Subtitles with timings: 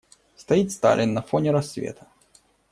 [0.35, 2.07] Стоит Сталин на фоне рассвета.